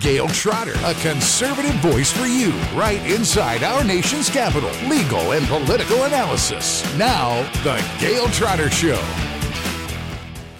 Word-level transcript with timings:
Gail 0.00 0.28
Trotter, 0.28 0.72
a 0.84 0.94
conservative 0.94 1.74
voice 1.74 2.10
for 2.10 2.24
you, 2.24 2.52
right 2.74 3.04
inside 3.04 3.62
our 3.62 3.84
nation's 3.84 4.30
capital. 4.30 4.70
Legal 4.88 5.32
and 5.32 5.46
political 5.46 6.04
analysis. 6.04 6.82
Now, 6.96 7.42
The 7.62 7.84
Gail 8.00 8.26
Trotter 8.28 8.70
Show. 8.70 8.98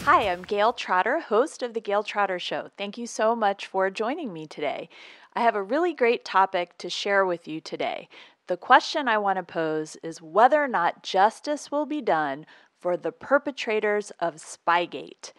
Hi, 0.04 0.28
I'm 0.28 0.42
Gail 0.42 0.74
Trotter, 0.74 1.20
host 1.20 1.62
of 1.62 1.72
The 1.72 1.80
Gail 1.80 2.02
Trotter 2.02 2.38
Show. 2.38 2.68
Thank 2.76 2.98
you 2.98 3.06
so 3.06 3.34
much 3.34 3.66
for 3.66 3.88
joining 3.88 4.34
me 4.34 4.46
today. 4.46 4.90
I 5.32 5.40
have 5.40 5.54
a 5.54 5.62
really 5.62 5.94
great 5.94 6.22
topic 6.22 6.76
to 6.76 6.90
share 6.90 7.24
with 7.24 7.48
you 7.48 7.62
today. 7.62 8.10
The 8.46 8.58
question 8.58 9.08
I 9.08 9.16
want 9.16 9.38
to 9.38 9.42
pose 9.42 9.96
is 10.02 10.20
whether 10.20 10.62
or 10.62 10.68
not 10.68 11.02
justice 11.02 11.70
will 11.70 11.86
be 11.86 12.02
done 12.02 12.44
for 12.78 12.94
the 12.94 13.12
perpetrators 13.12 14.12
of 14.20 14.34
Spygate. 14.34 15.32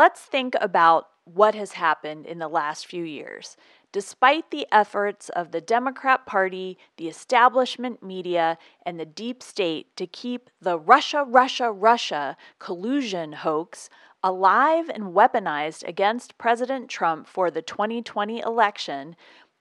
Let's 0.00 0.22
think 0.22 0.54
about 0.62 1.08
what 1.24 1.54
has 1.54 1.72
happened 1.72 2.24
in 2.24 2.38
the 2.38 2.48
last 2.48 2.86
few 2.86 3.04
years. 3.04 3.58
Despite 3.92 4.50
the 4.50 4.66
efforts 4.72 5.28
of 5.28 5.52
the 5.52 5.60
Democrat 5.60 6.24
Party, 6.24 6.78
the 6.96 7.06
establishment 7.06 8.02
media, 8.02 8.56
and 8.86 8.98
the 8.98 9.04
deep 9.04 9.42
state 9.42 9.94
to 9.96 10.06
keep 10.06 10.48
the 10.58 10.78
Russia, 10.78 11.22
Russia, 11.22 11.70
Russia 11.70 12.38
collusion 12.58 13.32
hoax 13.32 13.90
alive 14.24 14.88
and 14.88 15.12
weaponized 15.12 15.86
against 15.86 16.38
President 16.38 16.88
Trump 16.88 17.26
for 17.28 17.50
the 17.50 17.60
2020 17.60 18.40
election, 18.40 19.16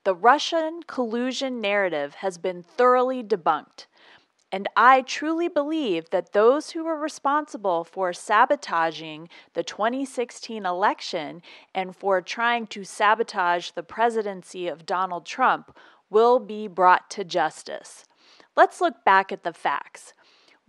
the 0.05 0.15
Russian 0.15 0.83
collusion 0.87 1.59
narrative 1.59 2.13
has 2.13 2.37
been 2.37 2.63
thoroughly 2.63 3.21
debunked. 3.21 3.87
And 4.51 4.67
I 4.75 5.01
truly 5.01 5.47
believe 5.47 6.09
that 6.09 6.33
those 6.33 6.71
who 6.71 6.83
were 6.83 6.97
responsible 6.97 7.83
for 7.83 8.13
sabotaging 8.13 9.29
the 9.53 9.63
2016 9.63 10.65
election 10.65 11.41
and 11.75 11.95
for 11.95 12.21
trying 12.21 12.65
to 12.67 12.83
sabotage 12.83 13.71
the 13.71 13.83
presidency 13.83 14.67
of 14.67 14.87
Donald 14.87 15.25
Trump 15.25 15.77
will 16.09 16.39
be 16.39 16.67
brought 16.67 17.09
to 17.11 17.23
justice. 17.23 18.05
Let's 18.55 18.81
look 18.81 19.05
back 19.05 19.31
at 19.31 19.43
the 19.43 19.53
facts 19.53 20.13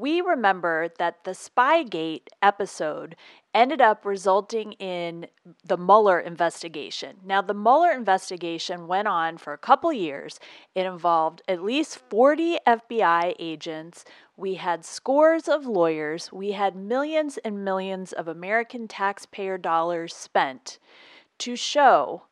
we 0.00 0.22
remember 0.22 0.89
that 0.98 1.25
the 1.25 1.33
Spygate 1.33 2.28
episode 2.41 3.17
ended 3.55 3.81
up 3.81 4.05
resulting 4.05 4.73
in 4.73 5.27
the 5.65 5.77
Mueller 5.77 6.20
investigation. 6.20 7.17
Now, 7.25 7.43
the 7.43 7.55
Mueller 7.55 7.91
investigation 7.91 8.87
went 8.87 9.09
on 9.09 9.39
for 9.39 9.53
a 9.53 9.59
couple 9.59 9.93
years. 9.93 10.39
It 10.75 10.87
involved 10.87 11.43
at 11.48 11.62
least 11.62 11.98
40 12.09 12.59
FBI 12.67 13.34
agents. 13.39 14.05
We 14.37 14.55
had 14.55 14.84
scores 14.84 15.48
of 15.48 15.67
lawyers. 15.67 16.33
We 16.33 16.53
had 16.53 16.77
millions 16.77 17.39
and 17.39 17.65
millions 17.65 18.12
of 18.12 18.28
American 18.28 18.87
taxpayer 18.87 19.59
dollars 19.59 20.15
spent 20.15 20.78
to 21.39 21.56
show 21.56 22.23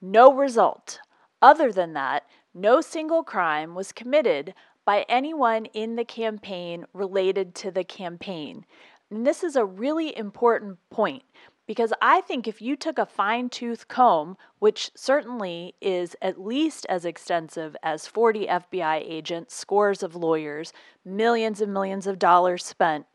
no 0.00 0.32
result. 0.32 1.00
Other 1.40 1.72
than 1.72 1.94
that, 1.94 2.24
no 2.52 2.80
single 2.80 3.22
crime 3.22 3.74
was 3.74 3.92
committed 3.92 4.54
by 4.84 5.04
anyone 5.08 5.66
in 5.66 5.96
the 5.96 6.04
campaign 6.04 6.86
related 6.92 7.54
to 7.56 7.70
the 7.70 7.84
campaign. 7.84 8.64
And 9.10 9.26
this 9.26 9.44
is 9.44 9.56
a 9.56 9.64
really 9.64 10.16
important 10.16 10.78
point 10.90 11.22
because 11.66 11.92
I 12.00 12.20
think 12.20 12.46
if 12.46 12.62
you 12.62 12.76
took 12.76 12.98
a 12.98 13.06
fine 13.06 13.48
tooth 13.48 13.88
comb, 13.88 14.36
which 14.58 14.90
certainly 14.94 15.74
is 15.80 16.16
at 16.22 16.40
least 16.40 16.86
as 16.88 17.04
extensive 17.04 17.76
as 17.82 18.06
40 18.06 18.46
FBI 18.46 19.02
agents, 19.04 19.54
scores 19.54 20.02
of 20.02 20.14
lawyers, 20.14 20.72
millions 21.04 21.60
and 21.60 21.72
millions 21.72 22.06
of 22.06 22.18
dollars 22.18 22.64
spent, 22.64 23.06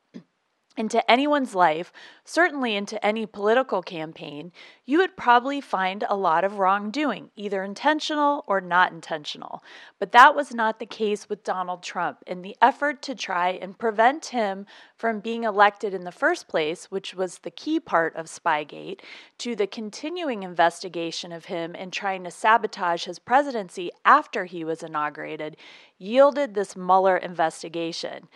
into 0.77 1.11
anyone's 1.11 1.53
life, 1.53 1.91
certainly 2.23 2.75
into 2.75 3.03
any 3.05 3.25
political 3.25 3.81
campaign, 3.81 4.51
you 4.85 4.97
would 4.99 5.17
probably 5.17 5.59
find 5.59 6.05
a 6.07 6.15
lot 6.15 6.43
of 6.43 6.59
wrongdoing, 6.59 7.29
either 7.35 7.63
intentional 7.63 8.45
or 8.47 8.61
not 8.61 8.91
intentional. 8.91 9.63
But 9.99 10.13
that 10.13 10.33
was 10.33 10.53
not 10.53 10.79
the 10.79 10.85
case 10.85 11.27
with 11.27 11.43
Donald 11.43 11.83
Trump. 11.83 12.19
In 12.25 12.41
the 12.41 12.55
effort 12.61 13.01
to 13.03 13.15
try 13.15 13.49
and 13.49 13.77
prevent 13.77 14.27
him 14.27 14.65
from 14.95 15.19
being 15.19 15.43
elected 15.43 15.93
in 15.93 16.05
the 16.05 16.11
first 16.11 16.47
place, 16.47 16.89
which 16.89 17.13
was 17.13 17.39
the 17.39 17.51
key 17.51 17.79
part 17.79 18.15
of 18.15 18.27
Spygate, 18.27 19.01
to 19.39 19.55
the 19.55 19.67
continuing 19.67 20.43
investigation 20.43 21.31
of 21.31 21.45
him 21.45 21.75
and 21.77 21.91
trying 21.91 22.23
to 22.23 22.31
sabotage 22.31 23.05
his 23.05 23.19
presidency 23.19 23.91
after 24.05 24.45
he 24.45 24.63
was 24.63 24.83
inaugurated, 24.83 25.57
yielded 25.97 26.53
this 26.53 26.75
Mueller 26.75 27.17
investigation. 27.17 28.27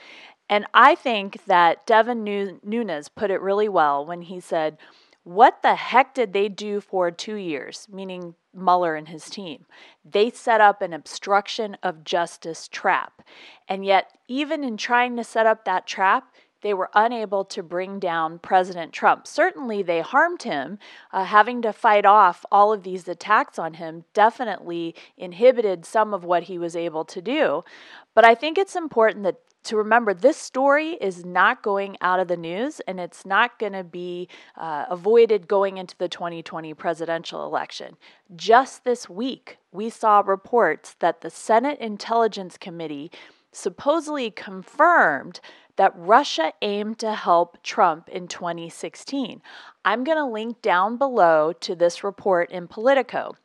And 0.49 0.65
I 0.73 0.95
think 0.95 1.45
that 1.45 1.85
Devin 1.85 2.23
Nunes 2.23 3.09
put 3.09 3.31
it 3.31 3.41
really 3.41 3.69
well 3.69 4.05
when 4.05 4.23
he 4.23 4.39
said, 4.39 4.77
What 5.23 5.61
the 5.61 5.75
heck 5.75 6.13
did 6.13 6.33
they 6.33 6.49
do 6.49 6.79
for 6.81 7.09
two 7.09 7.35
years? 7.35 7.87
Meaning 7.91 8.35
Mueller 8.53 8.95
and 8.95 9.09
his 9.09 9.29
team. 9.29 9.65
They 10.03 10.29
set 10.29 10.61
up 10.61 10.81
an 10.81 10.93
obstruction 10.93 11.77
of 11.83 12.03
justice 12.03 12.67
trap. 12.67 13.21
And 13.67 13.85
yet, 13.85 14.17
even 14.27 14.63
in 14.63 14.77
trying 14.77 15.17
to 15.17 15.23
set 15.23 15.45
up 15.45 15.65
that 15.65 15.87
trap, 15.87 16.33
they 16.61 16.73
were 16.73 16.89
unable 16.95 17.45
to 17.45 17.61
bring 17.61 17.99
down 17.99 18.39
President 18.39 18.91
Trump. 18.91 19.27
Certainly, 19.27 19.83
they 19.83 20.01
harmed 20.01 20.43
him. 20.43 20.79
Uh, 21.11 21.25
having 21.25 21.61
to 21.61 21.73
fight 21.73 22.05
off 22.05 22.45
all 22.51 22.73
of 22.73 22.83
these 22.83 23.07
attacks 23.07 23.59
on 23.59 23.75
him 23.75 24.05
definitely 24.13 24.95
inhibited 25.17 25.85
some 25.85 26.13
of 26.13 26.23
what 26.23 26.43
he 26.43 26.57
was 26.57 26.75
able 26.75 27.05
to 27.05 27.21
do. 27.21 27.63
But 28.15 28.25
I 28.25 28.33
think 28.33 28.57
it's 28.57 28.75
important 28.75 29.23
that 29.25 29.41
to 29.65 29.77
remember 29.77 30.13
this 30.13 30.37
story 30.37 30.91
is 31.01 31.25
not 31.25 31.61
going 31.61 31.97
out 32.01 32.19
of 32.19 32.27
the 32.27 32.37
news 32.37 32.79
and 32.87 32.99
it's 32.99 33.25
not 33.25 33.59
going 33.59 33.73
to 33.73 33.83
be 33.83 34.27
uh, 34.55 34.85
avoided 34.89 35.47
going 35.47 35.77
into 35.77 35.95
the 35.97 36.07
2020 36.07 36.73
presidential 36.73 37.45
election. 37.45 37.97
Just 38.35 38.83
this 38.83 39.09
week, 39.09 39.57
we 39.71 39.89
saw 39.89 40.21
reports 40.25 40.95
that 40.99 41.21
the 41.21 41.29
Senate 41.29 41.79
Intelligence 41.79 42.57
Committee 42.57 43.11
supposedly 43.51 44.31
confirmed 44.31 45.39
that 45.77 45.93
Russia 45.95 46.53
aimed 46.61 46.99
to 46.99 47.13
help 47.13 47.61
Trump 47.63 48.09
in 48.09 48.27
2016. 48.27 49.41
I'm 49.83 50.03
going 50.03 50.17
to 50.17 50.25
link 50.25 50.61
down 50.61 50.97
below 50.97 51.53
to 51.61 51.75
this 51.75 52.03
report 52.03 52.51
in 52.51 52.67
Politico. 52.67 53.35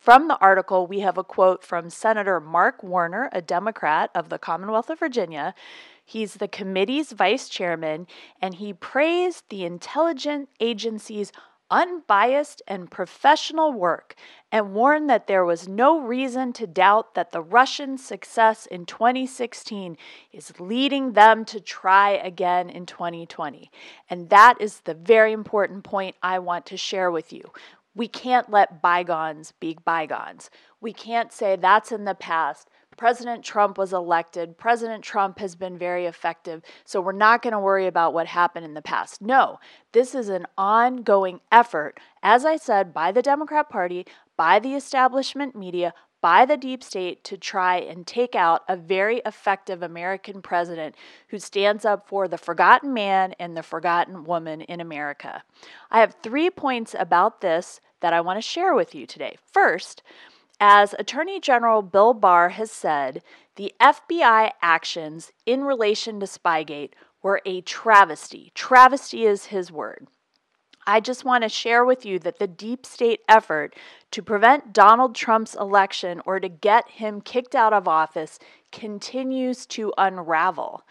From 0.00 0.28
the 0.28 0.38
article, 0.38 0.86
we 0.86 1.00
have 1.00 1.18
a 1.18 1.22
quote 1.22 1.62
from 1.62 1.90
Senator 1.90 2.40
Mark 2.40 2.82
Warner, 2.82 3.28
a 3.32 3.42
Democrat 3.42 4.10
of 4.14 4.30
the 4.30 4.38
Commonwealth 4.38 4.88
of 4.88 4.98
Virginia. 4.98 5.54
He's 6.02 6.34
the 6.34 6.48
committee's 6.48 7.12
vice 7.12 7.50
chairman, 7.50 8.06
and 8.40 8.54
he 8.54 8.72
praised 8.72 9.44
the 9.50 9.66
intelligence 9.66 10.48
agency's 10.58 11.32
unbiased 11.70 12.62
and 12.66 12.90
professional 12.90 13.74
work 13.74 14.14
and 14.50 14.72
warned 14.72 15.08
that 15.10 15.26
there 15.26 15.44
was 15.44 15.68
no 15.68 16.00
reason 16.00 16.54
to 16.54 16.66
doubt 16.66 17.14
that 17.14 17.30
the 17.30 17.42
Russian 17.42 17.98
success 17.98 18.64
in 18.64 18.86
2016 18.86 19.98
is 20.32 20.58
leading 20.58 21.12
them 21.12 21.44
to 21.44 21.60
try 21.60 22.12
again 22.12 22.70
in 22.70 22.86
2020. 22.86 23.70
And 24.08 24.30
that 24.30 24.60
is 24.60 24.80
the 24.80 24.94
very 24.94 25.32
important 25.32 25.84
point 25.84 26.16
I 26.22 26.38
want 26.38 26.64
to 26.66 26.76
share 26.78 27.10
with 27.10 27.32
you. 27.32 27.52
We 27.94 28.08
can't 28.08 28.50
let 28.50 28.80
bygones 28.80 29.52
be 29.58 29.76
bygones. 29.84 30.50
We 30.80 30.92
can't 30.92 31.32
say 31.32 31.56
that's 31.56 31.92
in 31.92 32.04
the 32.04 32.14
past. 32.14 32.68
President 32.96 33.44
Trump 33.44 33.78
was 33.78 33.92
elected. 33.92 34.58
President 34.58 35.02
Trump 35.02 35.38
has 35.38 35.56
been 35.56 35.78
very 35.78 36.06
effective. 36.06 36.62
So 36.84 37.00
we're 37.00 37.12
not 37.12 37.40
going 37.40 37.52
to 37.52 37.58
worry 37.58 37.86
about 37.86 38.12
what 38.12 38.26
happened 38.26 38.66
in 38.66 38.74
the 38.74 38.82
past. 38.82 39.22
No, 39.22 39.58
this 39.92 40.14
is 40.14 40.28
an 40.28 40.46
ongoing 40.58 41.40
effort, 41.50 41.98
as 42.22 42.44
I 42.44 42.56
said, 42.56 42.92
by 42.92 43.10
the 43.10 43.22
Democrat 43.22 43.70
Party, 43.70 44.06
by 44.36 44.58
the 44.58 44.74
establishment 44.74 45.56
media, 45.56 45.94
by 46.20 46.44
the 46.44 46.56
deep 46.56 46.82
state 46.82 47.24
to 47.24 47.36
try 47.36 47.76
and 47.78 48.06
take 48.06 48.34
out 48.34 48.62
a 48.68 48.76
very 48.76 49.22
effective 49.24 49.82
American 49.82 50.42
president 50.42 50.94
who 51.28 51.38
stands 51.38 51.84
up 51.84 52.08
for 52.08 52.28
the 52.28 52.38
forgotten 52.38 52.92
man 52.92 53.34
and 53.38 53.56
the 53.56 53.62
forgotten 53.62 54.24
woman 54.24 54.60
in 54.62 54.80
America. 54.80 55.42
I 55.90 56.00
have 56.00 56.16
three 56.22 56.50
points 56.50 56.94
about 56.98 57.40
this 57.40 57.80
that 58.00 58.12
I 58.12 58.20
want 58.20 58.36
to 58.36 58.48
share 58.48 58.74
with 58.74 58.94
you 58.94 59.06
today. 59.06 59.36
First, 59.52 60.02
as 60.60 60.94
Attorney 60.98 61.40
General 61.40 61.80
Bill 61.80 62.12
Barr 62.12 62.50
has 62.50 62.70
said, 62.70 63.22
the 63.56 63.72
FBI 63.80 64.52
actions 64.60 65.32
in 65.46 65.64
relation 65.64 66.20
to 66.20 66.26
Spygate 66.26 66.92
were 67.22 67.40
a 67.44 67.62
travesty. 67.62 68.52
Travesty 68.54 69.24
is 69.24 69.46
his 69.46 69.72
word. 69.72 70.06
I 70.86 71.00
just 71.00 71.24
want 71.24 71.42
to 71.42 71.48
share 71.48 71.84
with 71.84 72.04
you 72.06 72.18
that 72.20 72.38
the 72.38 72.46
deep 72.46 72.86
state 72.86 73.20
effort 73.28 73.74
to 74.10 74.22
prevent 74.22 74.72
Donald 74.72 75.14
Trump's 75.14 75.54
election 75.54 76.20
or 76.24 76.40
to 76.40 76.48
get 76.48 76.88
him 76.90 77.20
kicked 77.20 77.54
out 77.54 77.72
of 77.72 77.86
office 77.86 78.38
continues 78.72 79.66
to 79.66 79.92
unravel. 79.98 80.82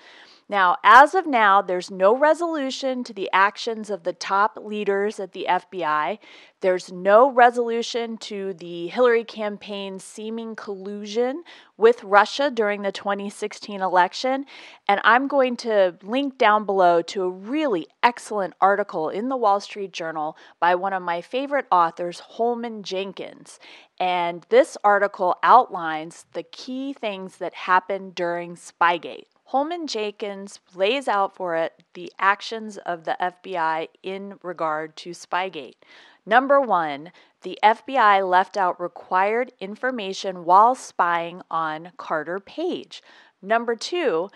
Now, 0.49 0.77
as 0.83 1.13
of 1.13 1.27
now, 1.27 1.61
there's 1.61 1.91
no 1.91 2.17
resolution 2.17 3.03
to 3.03 3.13
the 3.13 3.29
actions 3.31 3.91
of 3.91 4.01
the 4.01 4.13
top 4.13 4.57
leaders 4.59 5.19
at 5.19 5.33
the 5.33 5.45
FBI. 5.47 6.17
There's 6.61 6.91
no 6.91 7.29
resolution 7.29 8.17
to 8.17 8.55
the 8.55 8.87
Hillary 8.87 9.23
campaign's 9.23 10.03
seeming 10.03 10.55
collusion 10.55 11.43
with 11.77 12.03
Russia 12.03 12.49
during 12.49 12.81
the 12.81 12.91
2016 12.91 13.79
election. 13.79 14.47
And 14.87 14.99
I'm 15.03 15.27
going 15.27 15.55
to 15.57 15.95
link 16.01 16.39
down 16.39 16.65
below 16.65 17.03
to 17.03 17.21
a 17.21 17.29
really 17.29 17.85
excellent 18.01 18.55
article 18.59 19.09
in 19.09 19.29
the 19.29 19.37
Wall 19.37 19.59
Street 19.59 19.93
Journal 19.93 20.35
by 20.59 20.73
one 20.73 20.93
of 20.93 21.03
my 21.03 21.21
favorite 21.21 21.67
authors, 21.71 22.21
Holman 22.21 22.81
Jenkins. 22.81 23.59
And 23.99 24.47
this 24.49 24.77
article 24.83 25.35
outlines 25.43 26.25
the 26.33 26.43
key 26.43 26.93
things 26.93 27.37
that 27.37 27.53
happened 27.53 28.15
during 28.15 28.55
Spygate. 28.55 29.25
Holman 29.49 29.87
Jenkins 29.87 30.59
lays 30.75 31.07
out 31.07 31.35
for 31.35 31.55
it 31.55 31.81
the 31.95 32.13
actions 32.19 32.77
of 32.77 33.05
the 33.05 33.17
FBI 33.19 33.87
in 34.03 34.35
regard 34.43 34.95
to 34.97 35.09
Spygate. 35.09 35.77
Number 36.23 36.61
one, 36.61 37.11
the 37.41 37.57
FBI 37.63 38.29
left 38.29 38.57
out 38.57 38.79
required 38.79 39.51
information 39.59 40.45
while 40.45 40.75
spying 40.75 41.41
on 41.49 41.93
Carter 41.97 42.39
Page. 42.39 43.01
Number 43.41 43.75
two, 43.75 44.29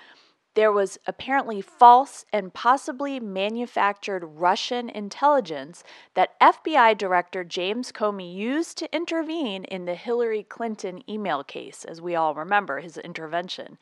there 0.55 0.71
was 0.71 0.97
apparently 1.05 1.61
false 1.61 2.25
and 2.33 2.51
possibly 2.51 3.19
manufactured 3.19 4.25
Russian 4.25 4.89
intelligence 4.89 5.83
that 6.15 6.39
FBI 6.39 6.97
Director 6.97 7.43
James 7.43 7.91
Comey 7.91 8.33
used 8.33 8.79
to 8.79 8.95
intervene 8.95 9.63
in 9.65 9.85
the 9.85 9.93
Hillary 9.93 10.41
Clinton 10.41 11.07
email 11.07 11.43
case, 11.43 11.85
as 11.85 12.01
we 12.01 12.15
all 12.15 12.33
remember 12.33 12.79
his 12.79 12.97
intervention. 12.97 13.77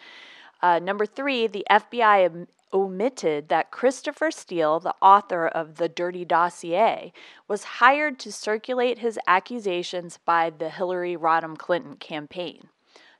Uh, 0.61 0.79
number 0.79 1.05
three, 1.05 1.47
the 1.47 1.65
FBI 1.69 2.47
omitted 2.73 3.49
that 3.49 3.71
Christopher 3.71 4.31
Steele, 4.31 4.79
the 4.79 4.95
author 5.01 5.47
of 5.47 5.75
The 5.75 5.89
Dirty 5.89 6.23
Dossier, 6.23 7.11
was 7.47 7.63
hired 7.63 8.19
to 8.19 8.31
circulate 8.31 8.99
his 8.99 9.19
accusations 9.27 10.19
by 10.23 10.49
the 10.49 10.69
Hillary 10.69 11.17
Rodham 11.17 11.57
Clinton 11.57 11.95
campaign. 11.97 12.69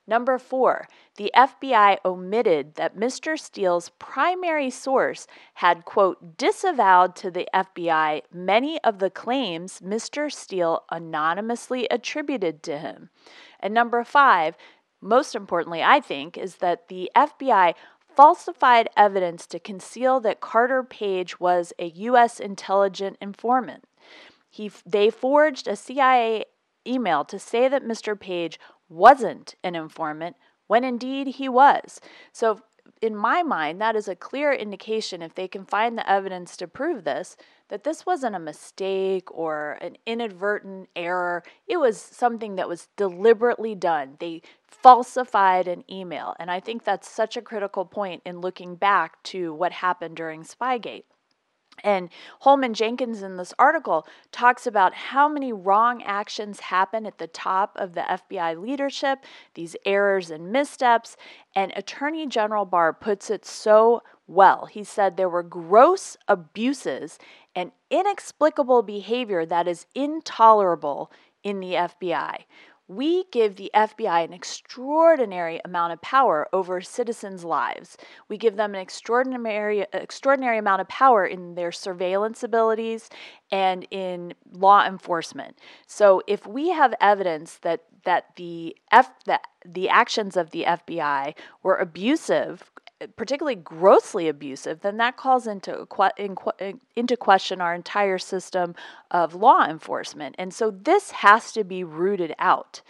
Number 0.06 0.36
four, 0.36 0.88
the 1.16 1.30
FBI 1.34 1.98
omitted 2.04 2.74
that 2.74 2.96
Mr. 2.96 3.38
Steele's 3.38 3.90
primary 4.00 4.68
source 4.68 5.28
had, 5.54 5.84
quote, 5.84 6.36
disavowed 6.36 7.14
to 7.16 7.30
the 7.30 7.48
FBI 7.54 8.22
many 8.32 8.82
of 8.82 8.98
the 8.98 9.10
claims 9.10 9.80
Mr. 9.80 10.32
Steele 10.32 10.82
anonymously 10.90 11.86
attributed 11.88 12.64
to 12.64 12.78
him. 12.78 13.10
And 13.60 13.72
number 13.72 14.02
five, 14.02 14.56
most 15.02 15.34
importantly, 15.34 15.82
I 15.82 16.00
think, 16.00 16.38
is 16.38 16.56
that 16.56 16.88
the 16.88 17.10
FBI 17.14 17.74
falsified 18.14 18.88
evidence 18.96 19.46
to 19.46 19.58
conceal 19.58 20.20
that 20.20 20.40
Carter 20.40 20.82
Page 20.82 21.40
was 21.40 21.72
a 21.78 21.86
U.S. 21.86 22.40
intelligence 22.40 23.16
informant. 23.20 23.84
He, 24.48 24.70
they 24.86 25.10
forged 25.10 25.66
a 25.66 25.76
CIA 25.76 26.44
email 26.86 27.24
to 27.24 27.38
say 27.38 27.68
that 27.68 27.84
Mr. 27.84 28.18
Page 28.18 28.60
wasn't 28.88 29.54
an 29.64 29.74
informant 29.74 30.36
when 30.66 30.84
indeed 30.84 31.26
he 31.26 31.48
was. 31.48 32.00
So, 32.32 32.60
in 33.02 33.16
my 33.16 33.42
mind, 33.42 33.80
that 33.80 33.96
is 33.96 34.06
a 34.06 34.14
clear 34.14 34.52
indication, 34.52 35.22
if 35.22 35.34
they 35.34 35.48
can 35.48 35.66
find 35.66 35.98
the 35.98 36.08
evidence 36.08 36.56
to 36.56 36.68
prove 36.68 37.02
this, 37.02 37.36
that 37.68 37.82
this 37.82 38.06
wasn't 38.06 38.36
a 38.36 38.38
mistake 38.38 39.28
or 39.32 39.76
an 39.80 39.96
inadvertent 40.06 40.88
error. 40.94 41.42
It 41.66 41.78
was 41.78 42.00
something 42.00 42.54
that 42.56 42.68
was 42.68 42.88
deliberately 42.96 43.74
done. 43.74 44.16
They 44.20 44.42
falsified 44.64 45.66
an 45.66 45.82
email. 45.90 46.36
And 46.38 46.48
I 46.48 46.60
think 46.60 46.84
that's 46.84 47.10
such 47.10 47.36
a 47.36 47.42
critical 47.42 47.84
point 47.84 48.22
in 48.24 48.40
looking 48.40 48.76
back 48.76 49.20
to 49.24 49.52
what 49.52 49.72
happened 49.72 50.16
during 50.16 50.44
Spygate. 50.44 51.04
And 51.82 52.10
Holman 52.40 52.74
Jenkins 52.74 53.22
in 53.22 53.36
this 53.36 53.54
article 53.58 54.06
talks 54.30 54.66
about 54.66 54.94
how 54.94 55.28
many 55.28 55.52
wrong 55.52 56.02
actions 56.02 56.60
happen 56.60 57.06
at 57.06 57.18
the 57.18 57.26
top 57.26 57.76
of 57.76 57.94
the 57.94 58.02
FBI 58.02 58.60
leadership, 58.60 59.20
these 59.54 59.76
errors 59.84 60.30
and 60.30 60.52
missteps. 60.52 61.16
And 61.54 61.72
Attorney 61.76 62.26
General 62.26 62.64
Barr 62.64 62.92
puts 62.92 63.30
it 63.30 63.44
so 63.44 64.02
well. 64.26 64.66
He 64.66 64.84
said 64.84 65.16
there 65.16 65.28
were 65.28 65.42
gross 65.42 66.16
abuses 66.28 67.18
and 67.54 67.72
inexplicable 67.90 68.82
behavior 68.82 69.44
that 69.44 69.68
is 69.68 69.86
intolerable 69.94 71.10
in 71.42 71.60
the 71.60 71.72
FBI. 71.72 72.44
We 72.88 73.24
give 73.32 73.56
the 73.56 73.70
FBI 73.74 74.24
an 74.24 74.32
extraordinary 74.32 75.60
amount 75.64 75.92
of 75.92 76.02
power 76.02 76.48
over 76.52 76.80
citizens' 76.80 77.44
lives. 77.44 77.96
We 78.28 78.36
give 78.36 78.56
them 78.56 78.74
an 78.74 78.80
extraordinary 78.80 79.86
extraordinary 79.92 80.58
amount 80.58 80.80
of 80.80 80.88
power 80.88 81.24
in 81.24 81.54
their 81.54 81.72
surveillance 81.72 82.42
abilities 82.42 83.08
and 83.50 83.86
in 83.90 84.34
law 84.50 84.84
enforcement. 84.84 85.58
So 85.86 86.22
if 86.26 86.46
we 86.46 86.70
have 86.70 86.94
evidence 87.00 87.58
that 87.62 87.84
that 88.04 88.34
the 88.36 88.76
F 88.90 89.10
that 89.26 89.42
the 89.64 89.88
actions 89.88 90.36
of 90.36 90.50
the 90.50 90.64
FBI 90.64 91.34
were 91.62 91.76
abusive 91.76 92.70
particularly 93.16 93.56
grossly 93.56 94.28
abusive, 94.28 94.80
then 94.80 94.96
that 94.98 95.16
calls 95.16 95.46
into 95.46 95.86
into 96.96 97.16
question 97.16 97.60
our 97.60 97.74
entire 97.74 98.18
system 98.18 98.74
of 99.10 99.34
law 99.34 99.66
enforcement. 99.66 100.34
And 100.38 100.52
so 100.52 100.70
this 100.70 101.10
has 101.12 101.52
to 101.52 101.64
be 101.64 101.84
rooted 101.84 102.34
out. 102.38 102.82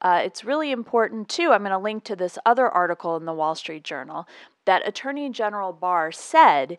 Uh, 0.00 0.20
it's 0.22 0.44
really 0.44 0.70
important 0.70 1.28
too. 1.28 1.50
I'm 1.52 1.62
going 1.62 1.70
to 1.70 1.78
link 1.78 2.04
to 2.04 2.16
this 2.16 2.38
other 2.44 2.68
article 2.68 3.16
in 3.16 3.24
the 3.24 3.32
Wall 3.32 3.54
Street 3.54 3.84
Journal 3.84 4.28
that 4.66 4.86
Attorney 4.86 5.30
General 5.30 5.72
Barr 5.72 6.12
said 6.12 6.78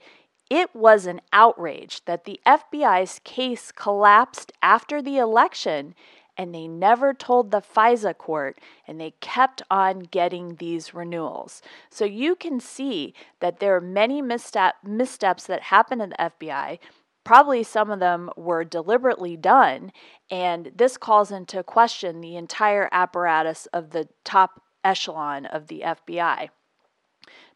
it 0.50 0.76
was 0.76 1.08
an 1.08 1.22
outrage 1.34 2.06
that 2.06 2.26
the 2.26 2.40
FBI's 2.46 3.20
case 3.24 3.72
collapsed 3.72 4.52
after 4.62 5.02
the 5.02 5.18
election 5.18 5.96
and 6.38 6.54
they 6.54 6.68
never 6.68 7.14
told 7.14 7.52
the 7.52 7.62
FISA 7.62 8.18
court, 8.18 8.60
and 8.88 9.00
they 9.00 9.12
kept 9.22 9.62
on 9.70 10.00
getting 10.00 10.56
these 10.56 10.94
renewals. 10.94 11.62
So 11.90 12.06
you 12.06 12.36
can 12.36 12.60
see 12.60 13.14
that 13.40 13.60
there 13.60 13.76
are 13.76 13.82
many 13.82 14.22
misstep, 14.22 14.76
missteps 14.84 15.46
that 15.48 15.64
happen 15.64 16.02
in 16.02 16.10
the 16.10 16.16
FBI. 16.18 16.80
Probably 17.24 17.64
some 17.64 17.90
of 17.90 18.00
them 18.00 18.30
were 18.36 18.64
deliberately 18.64 19.36
done, 19.36 19.92
and 20.30 20.72
this 20.76 20.98
calls 20.98 21.32
into 21.32 21.64
question 21.64 22.22
the 22.22 22.36
entire 22.36 22.88
apparatus 22.92 23.66
of 23.68 23.92
the 23.92 24.08
top 24.24 24.62
echelon 24.84 25.46
of 25.46 25.68
the 25.68 25.82
FBI. 25.82 26.50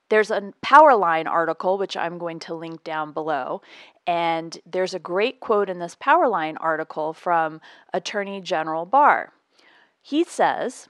There's 0.10 0.32
a 0.32 0.52
Powerline 0.64 1.28
article, 1.28 1.78
which 1.78 1.96
I'm 1.96 2.18
going 2.18 2.40
to 2.40 2.56
link 2.56 2.84
down 2.84 3.12
below, 3.12 3.62
and 4.08 4.58
there's 4.66 4.96
a 4.96 5.00
great 5.00 5.40
quote 5.40 5.70
in 5.70 5.78
this 5.78 5.96
Powerline 5.96 6.58
article 6.60 7.14
from 7.14 7.62
Attorney 7.94 8.42
General 8.42 8.86
Barr. 8.86 9.34
He 10.02 10.24
says, 10.24 10.88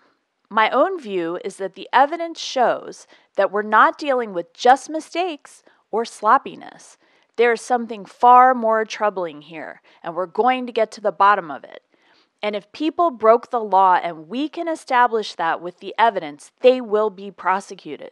My 0.50 0.69
own 0.69 1.00
view 1.01 1.38
is 1.44 1.57
that 1.57 1.75
the 1.75 1.89
evidence 1.92 2.39
shows 2.39 3.07
that 3.36 3.51
we're 3.51 3.62
not 3.62 3.98
dealing 3.98 4.33
with 4.33 4.54
just 4.54 4.89
mistakes 4.89 5.63
or 5.92 6.06
sloppiness. 6.06 6.98
There 7.36 7.51
is 7.51 7.62
something 7.62 8.06
far 8.06 8.54
more 8.54 8.86
troubling 8.86 9.42
here, 9.42 9.81
and 10.01 10.16
we're 10.16 10.25
going 10.27 10.66
to 10.68 10.74
get 10.74 10.92
to 10.92 11.01
the 11.01 11.12
bottom 11.12 11.51
of 11.51 11.66
it. 11.66 11.83
And 12.42 12.56
if 12.56 12.72
people 12.72 13.12
broke 13.12 13.50
the 13.50 13.60
law 13.60 13.96
and 13.96 14.30
we 14.30 14.48
can 14.48 14.70
establish 14.70 15.36
that 15.36 15.62
with 15.62 15.80
the 15.80 15.94
evidence, 15.98 16.52
they 16.62 16.80
will 16.80 17.10
be 17.10 17.31
prosecuted. 17.31 18.12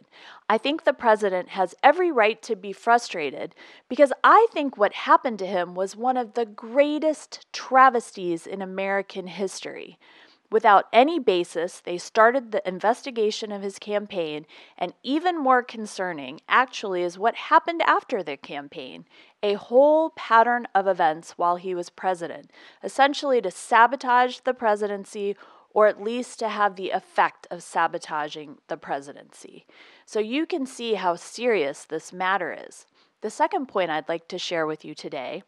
I 0.50 0.58
think 0.58 0.84
the 0.84 0.92
president 0.92 1.50
has 1.50 1.74
every 1.82 2.12
right 2.12 2.40
to 2.42 2.54
be 2.54 2.72
frustrated 2.72 3.54
because 3.88 4.12
I 4.22 4.46
think 4.52 4.76
what 4.76 4.92
happened 4.92 5.38
to 5.38 5.46
him 5.46 5.74
was 5.74 5.96
one 5.96 6.18
of 6.18 6.34
the 6.34 6.44
greatest 6.44 7.46
travesties 7.52 8.46
in 8.46 8.60
American 8.60 9.28
history. 9.28 9.98
Without 10.50 10.86
any 10.92 11.18
basis, 11.18 11.80
they 11.80 11.98
started 11.98 12.52
the 12.52 12.66
investigation 12.66 13.52
of 13.52 13.62
his 13.62 13.78
campaign, 13.78 14.46
and 14.78 14.94
even 15.02 15.38
more 15.38 15.62
concerning, 15.62 16.40
actually, 16.48 17.02
is 17.02 17.18
what 17.18 17.34
happened 17.34 17.82
after 17.82 18.22
the 18.22 18.36
campaign 18.36 19.04
a 19.42 19.54
whole 19.54 20.10
pattern 20.10 20.66
of 20.74 20.88
events 20.88 21.32
while 21.36 21.56
he 21.56 21.74
was 21.74 21.90
president, 21.90 22.50
essentially 22.82 23.40
to 23.40 23.50
sabotage 23.50 24.38
the 24.40 24.54
presidency 24.54 25.36
or 25.70 25.86
at 25.86 26.02
least 26.02 26.38
to 26.38 26.48
have 26.48 26.76
the 26.76 26.90
effect 26.90 27.46
of 27.50 27.62
sabotaging 27.62 28.58
the 28.68 28.76
presidency. 28.76 29.66
So 30.06 30.18
you 30.18 30.46
can 30.46 30.66
see 30.66 30.94
how 30.94 31.14
serious 31.14 31.84
this 31.84 32.12
matter 32.12 32.56
is. 32.66 32.86
The 33.20 33.30
second 33.30 33.66
point 33.66 33.90
I'd 33.90 34.08
like 34.08 34.28
to 34.28 34.38
share 34.38 34.66
with 34.66 34.84
you 34.84 34.94
today 34.94 35.42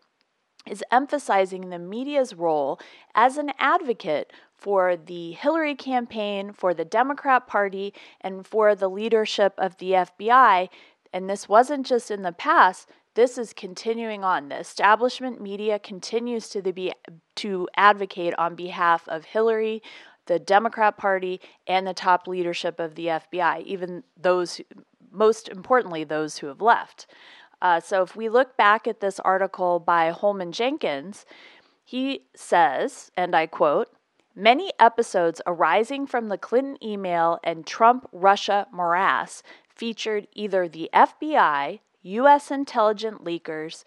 is 0.67 0.85
emphasizing 0.90 1.71
the 1.71 1.79
media's 1.79 2.35
role 2.35 2.79
as 3.14 3.37
an 3.37 3.52
advocate 3.59 4.33
for 4.55 4.97
the 4.97 5.33
Hillary 5.33 5.75
campaign, 5.75 6.52
for 6.52 6.75
the 6.75 6.85
Democrat 6.85 7.47
Party, 7.47 7.95
and 8.21 8.47
for 8.47 8.75
the 8.75 8.90
leadership 8.90 9.55
of 9.57 9.76
the 9.79 9.93
FBI. 9.93 10.69
And 11.12 11.29
this 11.29 11.49
wasn't 11.49 11.87
just 11.87 12.11
in 12.11 12.23
the 12.23 12.33
past, 12.33 12.88
this 13.14 13.38
is 13.38 13.52
continuing 13.52 14.23
on. 14.23 14.49
The 14.49 14.59
establishment 14.59 15.40
media 15.40 15.79
continues 15.79 16.49
to 16.50 16.62
be 16.73 16.93
to 17.37 17.69
advocate 17.76 18.35
on 18.38 18.55
behalf 18.55 19.09
of 19.09 19.25
Hillary, 19.25 19.83
the 20.26 20.38
Democrat 20.38 20.97
Party, 20.97 21.40
and 21.67 21.87
the 21.87 21.95
top 21.95 22.29
leadership 22.29 22.79
of 22.79 22.95
the 22.95 23.07
FBI, 23.07 23.64
even 23.64 24.05
those 24.17 24.61
most 25.11 25.49
importantly, 25.49 26.05
those 26.05 26.38
who 26.38 26.47
have 26.47 26.61
left. 26.61 27.07
Uh, 27.62 27.81
so 27.81 28.02
if 28.02 28.17
we 28.17 28.29
look 28.29 28.57
back 28.57 28.87
at 28.87 29.00
this 29.00 29.21
article 29.21 29.79
by 29.79 30.11
Holman 30.11 30.52
Jenkins, 30.52 31.26
he 31.85 32.23
says, 32.35 33.11
and 33.17 33.35
I 33.35 33.47
quote, 33.47 33.88
Many 34.35 34.73
episodes 34.79 35.43
arising 35.47 36.07
from 36.07 36.29
the 36.29 36.38
Clinton 36.38 36.83
email 36.83 37.40
and 37.43 37.67
Trump 37.67 38.09
Russia 38.12 38.67
morass 38.73 39.43
featured 39.75 40.29
either 40.35 40.69
the 40.69 40.88
FBI, 40.95 41.81
U.S. 42.02 42.50
intelligence 42.50 43.19
leakers, 43.23 43.85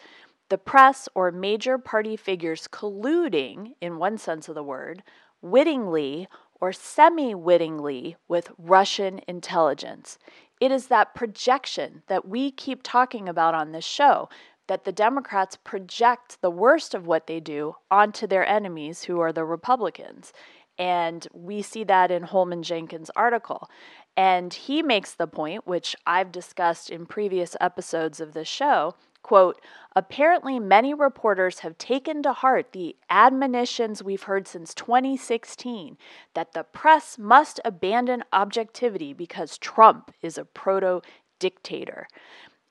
the 0.50 0.58
press, 0.58 1.08
or 1.16 1.32
major 1.32 1.78
party 1.78 2.18
figures 2.18 2.68
colluding, 2.68 3.74
in 3.80 3.98
one 3.98 4.18
sense 4.18 4.50
of 4.50 4.56
the 4.56 4.64
word, 4.64 5.02
wittingly 5.42 6.28
or 6.60 6.72
semi 6.72 7.34
wittingly 7.34 8.18
with 8.28 8.52
Russian 8.58 9.22
intelligence. 9.28 10.18
It 10.64 10.72
is 10.72 10.88
that 10.88 11.14
projection 11.14 12.04
that 12.08 12.26
we 12.26 12.50
keep 12.50 12.84
talking 12.84 13.28
about 13.28 13.54
on 13.54 13.74
this 13.74 13.84
show 13.84 14.30
that 14.68 14.86
the 14.86 14.94
Democrats 14.94 15.58
project 15.58 16.38
the 16.40 16.50
worst 16.50 16.94
of 16.94 17.06
what 17.06 17.28
they 17.28 17.42
do 17.42 17.76
onto 17.92 18.26
their 18.26 18.48
enemies, 18.48 19.04
who 19.04 19.20
are 19.20 19.34
the 19.34 19.44
Republicans. 19.44 20.32
And 20.80 21.28
we 21.34 21.64
see 21.64 21.84
that 21.84 22.12
in 22.12 22.24
Holman 22.24 22.64
Jenkins' 22.64 23.12
article. 23.14 23.70
And 24.16 24.54
he 24.54 24.82
makes 24.82 25.14
the 25.14 25.28
point, 25.28 25.68
which 25.68 25.98
I've 26.08 26.32
discussed 26.32 26.90
in 26.90 27.08
previous 27.08 27.58
episodes 27.60 28.22
of 28.22 28.32
this 28.32 28.48
show, 28.48 28.96
quote, 29.24 29.60
apparently 29.96 30.60
many 30.60 30.94
reporters 30.94 31.60
have 31.60 31.78
taken 31.78 32.22
to 32.22 32.34
heart 32.34 32.74
the 32.74 32.96
admonitions 33.10 34.04
we've 34.04 34.24
heard 34.24 34.48
since 34.48 34.74
2016 34.74 35.98
that 36.36 36.52
the 36.52 36.64
press 36.64 37.18
must 37.18 37.60
abandon 37.66 38.24
objectivity 38.32 39.14
because 39.14 39.58
Trump 39.58 40.12
is 40.22 40.38
a 40.38 40.46
proto 40.46 41.02
dictator. 41.40 42.08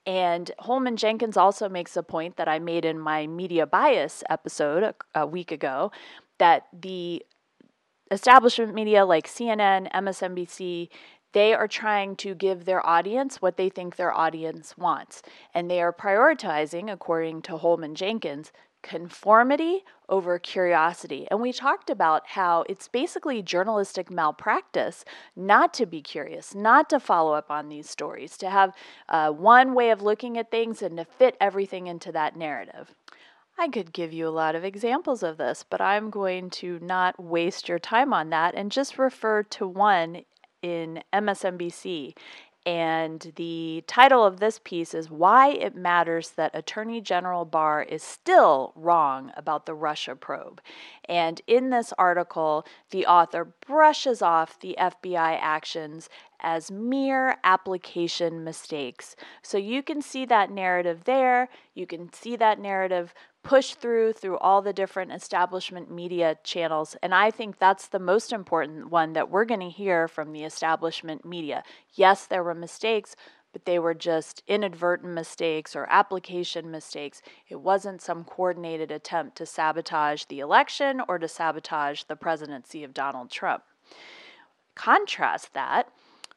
And 0.06 0.50
Holman 0.58 0.96
Jenkins 0.96 1.36
also 1.36 1.68
makes 1.68 1.96
a 1.96 2.02
point 2.02 2.36
that 2.36 2.48
I 2.48 2.58
made 2.58 2.84
in 2.84 2.98
my 2.98 3.26
media 3.26 3.66
bias 3.66 4.22
episode 4.28 4.82
a, 4.82 4.94
a 5.14 5.26
week 5.26 5.52
ago 5.52 5.92
that 6.38 6.66
the 6.72 7.24
establishment 8.10 8.74
media 8.74 9.04
like 9.04 9.26
CNN, 9.28 9.90
MSNBC, 9.92 10.88
they 11.32 11.54
are 11.54 11.68
trying 11.68 12.16
to 12.16 12.34
give 12.34 12.64
their 12.64 12.84
audience 12.86 13.40
what 13.40 13.56
they 13.56 13.68
think 13.68 13.96
their 13.96 14.12
audience 14.12 14.76
wants. 14.76 15.22
And 15.54 15.70
they 15.70 15.80
are 15.80 15.92
prioritizing, 15.92 16.92
according 16.92 17.42
to 17.42 17.56
Holman 17.56 17.94
Jenkins, 17.94 18.52
conformity 18.82 19.84
over 20.08 20.38
curiosity. 20.38 21.26
And 21.30 21.40
we 21.40 21.52
talked 21.52 21.88
about 21.88 22.26
how 22.26 22.64
it's 22.68 22.88
basically 22.88 23.40
journalistic 23.40 24.10
malpractice 24.10 25.04
not 25.36 25.72
to 25.74 25.86
be 25.86 26.02
curious, 26.02 26.54
not 26.54 26.90
to 26.90 27.00
follow 27.00 27.32
up 27.32 27.50
on 27.50 27.68
these 27.68 27.88
stories, 27.88 28.36
to 28.38 28.50
have 28.50 28.74
uh, 29.08 29.30
one 29.30 29.74
way 29.74 29.90
of 29.90 30.02
looking 30.02 30.36
at 30.36 30.50
things 30.50 30.82
and 30.82 30.96
to 30.96 31.04
fit 31.04 31.36
everything 31.40 31.86
into 31.86 32.12
that 32.12 32.36
narrative. 32.36 32.94
I 33.58 33.68
could 33.68 33.92
give 33.92 34.12
you 34.12 34.26
a 34.26 34.30
lot 34.30 34.54
of 34.54 34.64
examples 34.64 35.22
of 35.22 35.36
this, 35.36 35.64
but 35.68 35.80
I'm 35.80 36.10
going 36.10 36.50
to 36.50 36.78
not 36.80 37.22
waste 37.22 37.68
your 37.68 37.78
time 37.78 38.12
on 38.12 38.30
that 38.30 38.54
and 38.54 38.72
just 38.72 38.98
refer 38.98 39.42
to 39.44 39.68
one 39.68 40.22
in 40.62 41.02
MSNBC. 41.12 42.14
And 42.64 43.32
the 43.34 43.82
title 43.88 44.24
of 44.24 44.38
this 44.38 44.60
piece 44.62 44.94
is 44.94 45.10
Why 45.10 45.48
It 45.48 45.74
Matters 45.74 46.30
That 46.30 46.54
Attorney 46.54 47.00
General 47.00 47.44
Barr 47.44 47.82
is 47.82 48.04
Still 48.04 48.72
Wrong 48.76 49.32
About 49.36 49.66
the 49.66 49.74
Russia 49.74 50.14
Probe. 50.14 50.60
And 51.08 51.42
in 51.48 51.70
this 51.70 51.92
article, 51.98 52.64
the 52.90 53.04
author 53.06 53.52
brushes 53.66 54.22
off 54.22 54.60
the 54.60 54.76
FBI 54.78 55.38
actions 55.40 56.08
as 56.38 56.70
mere 56.70 57.36
application 57.42 58.44
mistakes. 58.44 59.16
So 59.42 59.58
you 59.58 59.82
can 59.82 60.00
see 60.00 60.24
that 60.26 60.50
narrative 60.50 61.02
there. 61.04 61.48
You 61.74 61.86
can 61.86 62.12
see 62.12 62.36
that 62.36 62.60
narrative 62.60 63.12
push 63.42 63.74
through 63.74 64.12
through 64.12 64.38
all 64.38 64.62
the 64.62 64.72
different 64.72 65.12
establishment 65.12 65.90
media 65.90 66.36
channels 66.44 66.96
and 67.02 67.14
i 67.14 67.30
think 67.30 67.58
that's 67.58 67.88
the 67.88 67.98
most 67.98 68.32
important 68.32 68.90
one 68.90 69.12
that 69.12 69.30
we're 69.30 69.44
going 69.44 69.60
to 69.60 69.68
hear 69.68 70.06
from 70.06 70.32
the 70.32 70.44
establishment 70.44 71.24
media. 71.24 71.62
Yes 71.94 72.26
there 72.26 72.42
were 72.42 72.54
mistakes 72.54 73.16
but 73.52 73.64
they 73.66 73.78
were 73.78 73.94
just 73.94 74.42
inadvertent 74.48 75.12
mistakes 75.12 75.76
or 75.76 75.86
application 75.90 76.70
mistakes. 76.70 77.20
It 77.50 77.60
wasn't 77.60 78.00
some 78.00 78.24
coordinated 78.24 78.90
attempt 78.90 79.36
to 79.36 79.46
sabotage 79.46 80.24
the 80.24 80.40
election 80.40 81.02
or 81.06 81.18
to 81.18 81.28
sabotage 81.28 82.04
the 82.04 82.16
presidency 82.16 82.82
of 82.82 82.94
donald 82.94 83.30
trump. 83.30 83.64
Contrast 84.74 85.52
that 85.52 85.88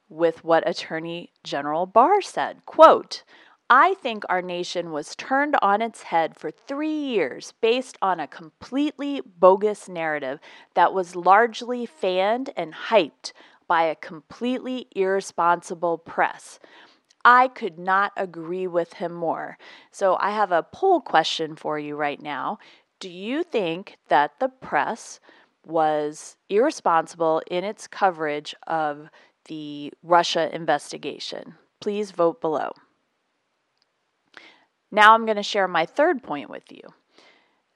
with 0.09 0.43
what 0.43 0.67
attorney 0.67 1.31
general 1.43 1.85
barr 1.85 2.21
said 2.21 2.65
quote 2.65 3.23
I 3.69 3.95
think 3.95 4.23
our 4.29 4.43
nation 4.43 4.91
was 4.91 5.15
turned 5.15 5.55
on 5.59 5.81
its 5.81 6.03
head 6.03 6.37
for 6.37 6.51
three 6.51 6.93
years 6.93 7.53
based 7.61 7.97
on 7.99 8.19
a 8.19 8.27
completely 8.27 9.21
bogus 9.21 9.89
narrative 9.89 10.39
that 10.75 10.93
was 10.93 11.15
largely 11.15 11.87
fanned 11.87 12.51
and 12.55 12.73
hyped 12.73 13.31
by 13.67 13.83
a 13.83 13.95
completely 13.95 14.87
irresponsible 14.95 15.97
press. 15.97 16.59
I 17.23 17.47
could 17.47 17.79
not 17.79 18.11
agree 18.15 18.67
with 18.67 18.93
him 18.93 19.11
more. 19.13 19.57
So 19.91 20.15
I 20.19 20.29
have 20.29 20.51
a 20.51 20.61
poll 20.61 21.01
question 21.01 21.55
for 21.55 21.79
you 21.79 21.95
right 21.95 22.21
now. 22.21 22.59
Do 22.99 23.09
you 23.09 23.41
think 23.41 23.97
that 24.09 24.39
the 24.39 24.49
press 24.49 25.19
was 25.65 26.37
irresponsible 26.49 27.41
in 27.49 27.63
its 27.63 27.87
coverage 27.87 28.53
of 28.67 29.09
the 29.45 29.91
Russia 30.03 30.53
investigation? 30.53 31.55
Please 31.79 32.11
vote 32.11 32.39
below. 32.41 32.71
Now 34.95 35.13
I'm 35.13 35.25
going 35.25 35.35
to 35.35 35.43
share 35.43 35.67
my 35.67 35.85
third 35.85 36.23
point 36.23 36.49
with 36.49 36.71
you. 36.71 36.81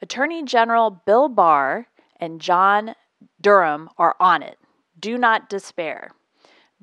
Attorney 0.01 0.45
General 0.45 0.89
Bill 0.89 1.27
Barr 1.27 1.87
and 2.17 2.39
John 2.39 2.95
Durham 3.41 3.89
are 3.97 4.15
on 4.21 4.41
it. 4.41 4.57
Do 4.97 5.17
not 5.17 5.49
despair. 5.49 6.11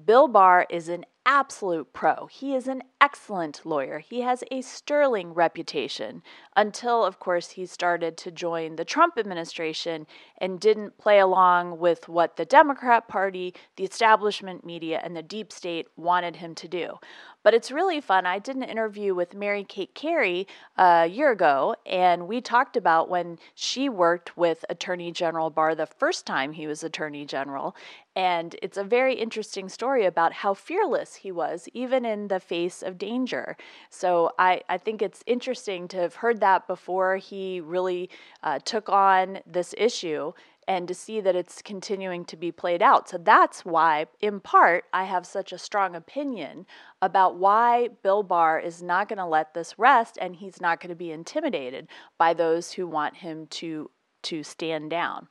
Bill 0.05 0.29
Barr 0.29 0.67
is 0.69 0.91
an 0.91 1.07
absolute 1.27 1.93
pro. 1.93 2.27
He 2.27 2.55
is 2.55 2.69
an 2.69 2.83
excellent 3.01 3.67
lawyer. 3.67 3.99
He 3.99 4.21
has 4.23 4.45
a 4.51 4.63
sterling 4.63 5.35
reputation 5.35 6.23
until, 6.55 7.05
of 7.05 7.19
course, 7.19 7.51
he 7.51 7.67
started 7.67 8.17
to 8.17 8.31
join 8.31 8.77
the 8.77 8.85
Trump 8.85 9.19
administration 9.19 10.07
and 10.39 10.61
didn't 10.61 10.97
play 10.97 11.19
along 11.19 11.79
with 11.79 12.09
what 12.09 12.37
the 12.37 12.45
Democrat 12.45 13.09
Party, 13.09 13.55
the 13.77 13.85
establishment 13.85 14.65
media, 14.65 15.01
and 15.05 15.17
the 15.17 15.23
deep 15.23 15.53
state 15.53 15.89
wanted 15.97 16.37
him 16.37 16.55
to 16.55 16.69
do. 16.69 16.95
But 17.43 17.55
it's 17.55 17.71
really 17.71 18.01
fun. 18.01 18.27
I 18.27 18.41
did 18.41 18.57
an 18.57 18.65
interview 18.65 19.15
with 19.15 19.35
Mary 19.35 19.63
Kate 19.63 19.95
Cary 19.95 20.49
uh, 20.77 21.03
a 21.05 21.07
year 21.07 21.31
ago, 21.31 21.77
and 21.87 22.27
we 22.27 22.41
talked 22.41 22.77
about 22.77 23.09
when 23.09 23.39
she 23.55 23.89
worked 23.89 24.37
with 24.37 24.65
Attorney 24.69 25.13
General 25.13 25.51
Barr 25.51 25.75
the 25.75 25.87
first 25.87 26.27
time 26.27 26.53
he 26.53 26.67
was 26.67 26.83
Attorney 26.83 27.25
General. 27.25 27.77
And 28.17 28.57
it's 28.63 28.79
a 28.79 28.83
very 28.83 29.15
interesting 29.15 29.69
story 29.69 30.07
about 30.07 30.33
how 30.33 30.55
fearless 30.55 31.16
he 31.17 31.33
was, 31.33 31.69
even 31.75 32.05
in 32.05 32.29
the 32.29 32.41
face 32.41 32.83
of 32.83 32.99
danger. 32.99 33.57
So 33.91 34.33
I, 34.39 34.63
I 34.69 34.79
think 34.79 35.03
it's 35.03 35.23
interesting 35.27 35.89
to 35.89 35.97
have 35.99 36.17
heard 36.17 36.41
that 36.41 36.67
before 36.67 37.17
he 37.17 37.61
really 37.61 38.11
uh, 38.43 38.59
took 38.65 38.89
on 38.89 39.41
this 39.47 39.75
issue 39.79 40.33
and 40.69 40.89
to 40.89 40.95
see 40.95 41.21
that 41.21 41.37
it's 41.37 41.63
continuing 41.63 42.25
to 42.25 42.37
be 42.37 42.51
played 42.51 42.83
out. 42.83 43.09
So 43.09 43.19
that's 43.19 43.65
why, 43.65 44.07
in 44.21 44.41
part, 44.41 44.85
I 44.93 45.05
have 45.05 45.25
such 45.25 45.53
a 45.53 45.59
strong 45.59 45.95
opinion 45.95 46.67
about 47.01 47.37
why 47.37 47.89
Bill 48.03 48.23
Barr 48.23 48.59
is 48.59 48.83
not 48.83 49.09
going 49.09 49.19
to 49.19 49.27
let 49.27 49.55
this 49.55 49.79
rest 49.79 50.19
and 50.21 50.35
he's 50.35 50.61
not 50.61 50.81
going 50.81 50.91
to 50.91 50.97
be 50.97 51.13
intimidated 51.13 51.89
by 52.19 52.35
those 52.35 52.73
who 52.73 52.87
want 52.87 53.17
him 53.17 53.47
to, 53.49 53.91
to 54.23 54.43
stand 54.43 54.91
down. 54.91 55.29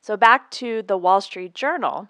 So 0.00 0.16
back 0.16 0.50
to 0.52 0.82
the 0.82 0.96
Wall 0.96 1.20
Street 1.20 1.52
Journal, 1.52 2.08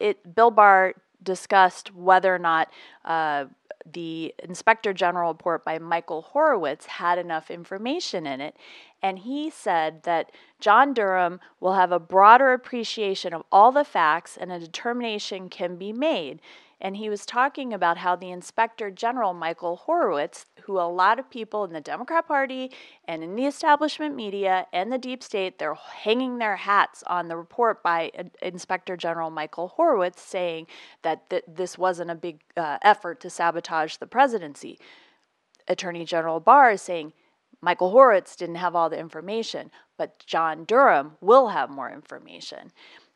it 0.00 0.34
Bill 0.34 0.50
Barr 0.50 0.94
discussed 1.24 1.94
whether 1.94 2.34
or 2.34 2.38
not 2.38 2.68
uh, 3.04 3.46
the 3.90 4.34
Inspector 4.42 4.92
General 4.94 5.32
report 5.32 5.64
by 5.64 5.78
Michael 5.78 6.22
Horowitz 6.22 6.86
had 6.86 7.18
enough 7.18 7.50
information 7.50 8.26
in 8.26 8.40
it. 8.40 8.56
And 9.02 9.18
he 9.18 9.50
said 9.50 10.04
that 10.04 10.30
John 10.60 10.94
Durham 10.94 11.40
will 11.60 11.74
have 11.74 11.92
a 11.92 11.98
broader 11.98 12.52
appreciation 12.52 13.34
of 13.34 13.42
all 13.52 13.72
the 13.72 13.84
facts 13.84 14.36
and 14.36 14.50
a 14.50 14.58
determination 14.58 15.48
can 15.50 15.76
be 15.76 15.92
made 15.92 16.40
and 16.84 16.98
he 16.98 17.08
was 17.08 17.24
talking 17.24 17.72
about 17.72 17.96
how 17.96 18.14
the 18.14 18.30
Inspector 18.30 18.90
General, 18.90 19.32
Michael 19.32 19.76
Horowitz, 19.76 20.44
who 20.64 20.78
a 20.78 20.82
lot 20.82 21.18
of 21.18 21.30
people 21.30 21.64
in 21.64 21.72
the 21.72 21.80
Democrat 21.80 22.28
Party 22.28 22.70
and 23.06 23.24
in 23.24 23.36
the 23.36 23.46
establishment 23.46 24.14
media 24.14 24.66
and 24.70 24.92
the 24.92 24.98
deep 24.98 25.22
state, 25.22 25.58
they're 25.58 25.72
hanging 25.74 26.36
their 26.36 26.56
hats 26.56 27.02
on 27.06 27.28
the 27.28 27.38
report 27.38 27.82
by 27.82 28.12
Inspector 28.42 28.94
General 28.98 29.30
Michael 29.30 29.68
Horowitz 29.68 30.20
saying 30.20 30.66
that 31.00 31.30
th- 31.30 31.44
this 31.48 31.78
wasn't 31.78 32.10
a 32.10 32.14
big 32.14 32.40
uh, 32.54 32.76
effort 32.82 33.18
to 33.20 33.30
sabotage 33.30 33.96
the 33.96 34.06
presidency. 34.06 34.78
Attorney 35.66 36.04
General 36.04 36.38
Barr 36.38 36.72
is 36.72 36.82
saying, 36.82 37.14
Michael 37.62 37.92
Horowitz 37.92 38.36
didn't 38.36 38.56
have 38.56 38.76
all 38.76 38.90
the 38.90 38.98
information, 38.98 39.70
but 39.96 40.22
John 40.26 40.64
Durham 40.64 41.12
will 41.22 41.48
have 41.48 41.70
more 41.70 41.90
information. 41.90 42.72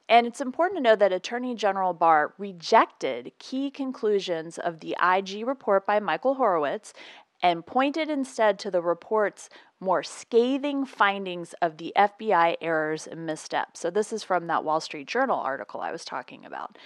And 0.08 0.26
it's 0.26 0.40
important 0.40 0.78
to 0.78 0.82
know 0.82 0.96
that 0.96 1.12
Attorney 1.12 1.54
General 1.54 1.92
Barr 1.92 2.32
rejected 2.38 3.32
key 3.38 3.70
conclusions 3.70 4.58
of 4.58 4.80
the 4.80 4.96
IG 5.02 5.46
report 5.46 5.86
by 5.86 6.00
Michael 6.00 6.34
Horowitz 6.34 6.94
and 7.42 7.64
pointed 7.64 8.08
instead 8.08 8.58
to 8.58 8.70
the 8.70 8.82
report's 8.82 9.48
more 9.80 10.02
scathing 10.02 10.84
findings 10.84 11.54
of 11.62 11.76
the 11.76 11.92
FBI 11.96 12.56
errors 12.60 13.06
and 13.06 13.26
missteps. 13.26 13.80
So, 13.80 13.90
this 13.90 14.12
is 14.12 14.24
from 14.24 14.46
that 14.48 14.64
Wall 14.64 14.80
Street 14.80 15.06
Journal 15.06 15.38
article 15.38 15.80
I 15.80 15.92
was 15.92 16.04
talking 16.04 16.44
about. 16.44 16.78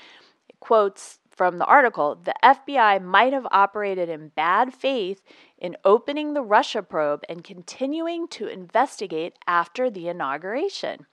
It 0.48 0.60
quotes 0.60 1.20
from 1.34 1.58
the 1.58 1.64
article 1.64 2.14
the 2.14 2.34
FBI 2.42 3.02
might 3.02 3.32
have 3.32 3.46
operated 3.50 4.08
in 4.08 4.28
bad 4.28 4.72
faith 4.74 5.22
in 5.58 5.76
opening 5.84 6.34
the 6.34 6.42
Russia 6.42 6.82
probe 6.82 7.22
and 7.28 7.44
continuing 7.44 8.26
to 8.28 8.46
investigate 8.46 9.34
after 9.46 9.88
the 9.88 10.08
inauguration. 10.08 11.06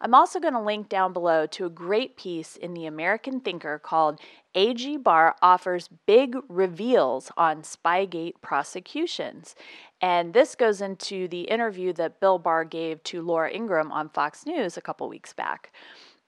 I'm 0.00 0.14
also 0.14 0.38
going 0.38 0.52
to 0.54 0.60
link 0.60 0.88
down 0.88 1.12
below 1.12 1.46
to 1.46 1.66
a 1.66 1.70
great 1.70 2.16
piece 2.16 2.56
in 2.56 2.74
the 2.74 2.86
American 2.86 3.40
Thinker 3.40 3.78
called 3.78 4.20
AG 4.54 4.98
Barr 4.98 5.34
Offers 5.42 5.88
Big 6.06 6.36
Reveals 6.48 7.30
on 7.36 7.62
Spygate 7.62 8.34
Prosecutions. 8.42 9.54
And 10.00 10.34
this 10.34 10.54
goes 10.54 10.80
into 10.82 11.26
the 11.28 11.42
interview 11.42 11.92
that 11.94 12.20
Bill 12.20 12.38
Barr 12.38 12.64
gave 12.64 13.02
to 13.04 13.22
Laura 13.22 13.50
Ingraham 13.50 13.90
on 13.90 14.10
Fox 14.10 14.44
News 14.44 14.76
a 14.76 14.82
couple 14.82 15.08
weeks 15.08 15.32
back, 15.32 15.72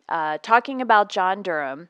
uh, 0.08 0.38
talking 0.42 0.80
about 0.80 1.10
John 1.10 1.42
Durham. 1.42 1.88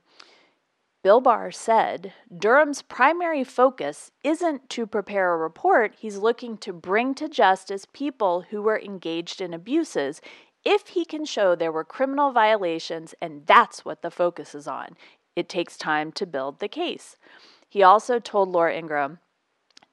Bill 1.06 1.20
Barr 1.20 1.52
said 1.52 2.14
Durham's 2.36 2.82
primary 2.82 3.44
focus 3.44 4.10
isn't 4.25 4.68
to 4.70 4.88
prepare 4.88 5.32
a 5.32 5.36
report, 5.36 5.94
he's 5.96 6.16
looking 6.16 6.56
to 6.56 6.72
bring 6.72 7.14
to 7.14 7.28
justice 7.28 7.86
people 7.92 8.40
who 8.50 8.60
were 8.60 8.80
engaged 8.80 9.40
in 9.40 9.54
abuses 9.54 10.20
if 10.64 10.88
he 10.88 11.04
can 11.04 11.25
show 11.25 11.54
there 11.54 11.70
were 11.70 11.84
criminal 11.84 12.32
violations, 12.32 13.14
and 13.22 13.46
that's 13.46 13.84
what 13.84 14.02
the 14.02 14.10
focus 14.10 14.52
is 14.52 14.66
on. 14.66 14.96
It 15.36 15.48
takes 15.48 15.76
time 15.76 16.10
to 16.10 16.26
build 16.26 16.58
the 16.58 16.66
case. 16.66 17.16
He 17.68 17.84
also 17.84 18.18
told 18.18 18.48
Laura 18.48 18.76
Ingraham 18.76 19.20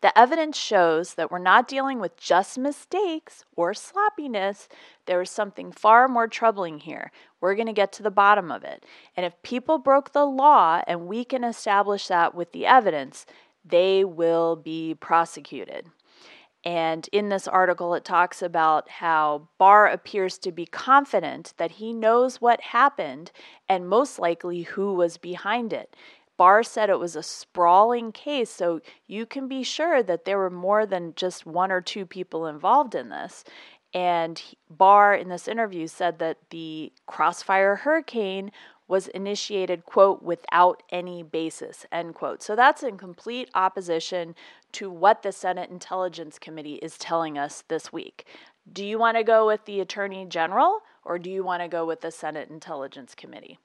the 0.03 0.19
evidence 0.19 0.57
shows 0.57 1.13
that 1.13 1.31
we're 1.31 1.39
not 1.39 1.65
dealing 1.65 1.98
with 1.98 2.17
just 2.17 2.57
mistakes 2.57 3.45
or 3.55 3.74
sloppiness. 3.74 4.67
There 5.05 5.22
is 5.22 5.29
something 5.29 5.72
far 5.72 6.10
more 6.10 6.27
troubling 6.27 6.79
here. 6.79 7.10
We're 7.39 7.55
going 7.55 7.67
to 7.67 7.74
get 7.74 7.93
to 7.93 8.03
the 8.03 8.12
bottom 8.12 8.51
of 8.51 8.65
it. 8.65 8.86
And 9.15 9.25
if 9.25 9.41
people 9.43 9.77
broke 9.77 10.12
the 10.12 10.25
law 10.25 10.81
and 10.88 11.07
we 11.07 11.24
can 11.24 11.45
establish 11.45 12.10
that 12.10 12.36
with 12.36 12.51
the 12.51 12.65
evidence, 12.65 13.25
they 13.63 14.03
will 14.03 14.57
be 14.57 14.93
prosecuted. 14.93 15.88
And 16.65 17.07
in 17.13 17.29
this 17.29 17.48
article, 17.48 17.93
it 17.93 18.03
talks 18.03 18.41
about 18.41 18.89
how 18.89 19.48
Barr 19.57 19.88
appears 19.88 20.38
to 20.39 20.51
be 20.51 20.65
confident 20.65 21.53
that 21.55 21.72
he 21.72 21.93
knows 21.93 22.41
what 22.41 22.60
happened 22.60 23.31
and 23.69 23.88
most 23.88 24.19
likely 24.19 24.63
who 24.63 24.93
was 24.93 25.17
behind 25.17 25.72
it. 25.72 25.95
Barr 26.38 26.63
said 26.63 26.90
it 26.90 27.00
was 27.00 27.16
a 27.16 27.24
sprawling 27.24 28.12
case, 28.12 28.50
so 28.50 28.82
you 29.08 29.25
can 29.25 29.48
be 29.48 29.63
sure 29.63 30.02
that 30.04 30.25
there 30.25 30.38
were 30.38 30.50
more 30.50 30.86
than 30.86 31.13
just 31.16 31.46
one 31.46 31.72
or 31.72 31.82
two 31.82 32.06
people 32.06 32.48
involved 32.48 32.96
in 32.96 33.10
this. 33.10 33.44
And 33.94 34.42
Barr, 34.70 35.13
in 35.13 35.30
this 35.30 35.48
interview, 35.48 35.88
said 35.88 36.18
that 36.20 36.38
the 36.50 36.92
Crossfire 37.06 37.75
Hurricane 37.75 38.52
was 38.88 39.08
initiated, 39.10 39.86
quote, 39.86 40.22
without 40.22 40.84
any 40.90 41.24
basis, 41.24 41.86
end 41.92 42.16
quote. 42.16 42.44
So 42.44 42.56
that's 42.56 42.84
in 42.84 42.98
complete 42.98 43.50
opposition 43.54 44.36
to 44.74 44.90
what 44.90 45.22
the 45.22 45.32
Senate 45.32 45.70
Intelligence 45.70 46.38
Committee 46.38 46.75
is 46.75 46.98
telling 46.98 47.38
us 47.38 47.63
this 47.68 47.94
week. 47.94 48.25
Do 48.72 48.86
you 48.86 48.98
want 48.98 49.18
to 49.18 49.24
go 49.24 49.46
with 49.46 49.66
the 49.66 49.80
Attorney 49.80 50.25
General 50.25 50.80
or 51.06 51.20
do 51.20 51.30
you 51.30 51.44
want 51.44 51.62
to 51.62 51.68
go 51.68 51.86
with 51.86 52.02
the 52.02 52.12
Senate 52.12 52.50
Intelligence 52.50 53.16
Committee? 53.16 53.60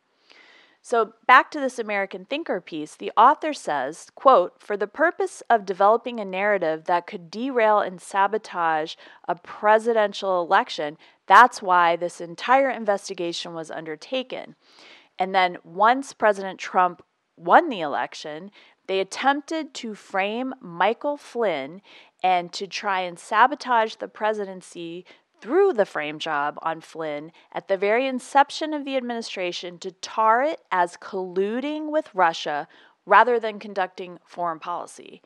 So 0.80 1.14
back 1.26 1.50
to 1.50 1.60
this 1.60 1.78
American 1.78 2.24
Thinker 2.24 2.60
piece, 2.60 2.94
the 2.94 3.12
author 3.16 3.52
says, 3.52 4.08
quote, 4.14 4.60
for 4.60 4.76
the 4.76 4.86
purpose 4.86 5.42
of 5.50 5.66
developing 5.66 6.18
a 6.18 6.24
narrative 6.24 6.84
that 6.84 7.06
could 7.06 7.30
derail 7.30 7.80
and 7.80 8.00
sabotage 8.00 8.94
a 9.26 9.34
presidential 9.34 10.40
election, 10.40 10.96
that's 11.26 11.60
why 11.60 11.96
this 11.96 12.20
entire 12.20 12.70
investigation 12.70 13.54
was 13.54 13.70
undertaken. 13.70 14.54
And 15.18 15.34
then 15.34 15.58
once 15.64 16.12
President 16.12 16.58
Trump 16.58 17.02
won 17.36 17.68
the 17.68 17.80
election, 17.80 18.50
they 18.86 19.00
attempted 19.00 19.74
to 19.74 19.94
frame 19.94 20.54
Michael 20.60 21.16
Flynn 21.16 21.82
and 22.22 22.52
to 22.52 22.66
try 22.66 23.00
and 23.00 23.18
sabotage 23.18 23.96
the 23.96 24.08
presidency 24.08 25.04
through 25.40 25.72
the 25.72 25.86
frame 25.86 26.18
job 26.18 26.58
on 26.62 26.80
Flynn 26.80 27.32
at 27.52 27.68
the 27.68 27.76
very 27.76 28.06
inception 28.06 28.72
of 28.72 28.84
the 28.84 28.96
administration 28.96 29.78
to 29.78 29.92
tar 29.92 30.42
it 30.42 30.60
as 30.70 30.96
colluding 30.96 31.90
with 31.90 32.14
Russia 32.14 32.68
rather 33.06 33.40
than 33.40 33.58
conducting 33.58 34.18
foreign 34.24 34.58
policy. 34.58 35.22